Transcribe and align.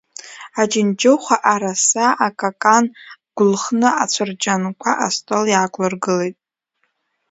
Аџьынџьыхәа, 0.61 1.35
араса, 1.53 2.05
акакан 2.25 2.85
гәлхны, 3.35 3.89
афырџьанқәа 4.03 4.91
астол 5.05 5.45
иаақәлыргылеит. 5.49 6.37